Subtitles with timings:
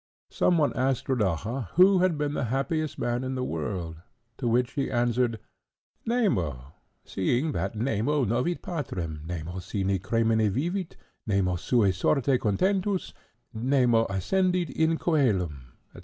[0.31, 3.97] Some one asked Rodaja, who had been the happiest man in the world?
[4.39, 6.73] To which he answered—"Nemo,
[7.05, 15.99] seeing that Nemo novit patrem—Nemo sine crimine vivit—Nemo sua sorte contentus—Nemo ascendit in coelum," &c.